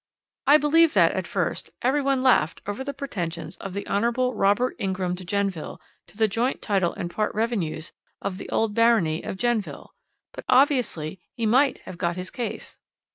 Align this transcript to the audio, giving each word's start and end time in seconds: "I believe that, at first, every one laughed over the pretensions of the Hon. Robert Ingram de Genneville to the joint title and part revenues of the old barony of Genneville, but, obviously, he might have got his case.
"I 0.47 0.57
believe 0.57 0.95
that, 0.95 1.11
at 1.11 1.27
first, 1.27 1.69
every 1.83 2.01
one 2.01 2.23
laughed 2.23 2.63
over 2.65 2.83
the 2.83 2.91
pretensions 2.91 3.55
of 3.57 3.75
the 3.75 3.85
Hon. 3.85 4.03
Robert 4.33 4.75
Ingram 4.79 5.13
de 5.13 5.23
Genneville 5.23 5.79
to 6.07 6.17
the 6.17 6.27
joint 6.27 6.59
title 6.59 6.93
and 6.93 7.11
part 7.13 7.35
revenues 7.35 7.91
of 8.19 8.39
the 8.39 8.49
old 8.49 8.73
barony 8.73 9.21
of 9.21 9.37
Genneville, 9.37 9.89
but, 10.31 10.43
obviously, 10.49 11.19
he 11.35 11.45
might 11.45 11.81
have 11.85 11.99
got 11.99 12.15
his 12.15 12.31
case. 12.31 12.79